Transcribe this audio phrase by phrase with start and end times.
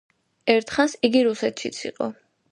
[0.53, 2.09] ერთხანს იგი რუსეთშიც იყო.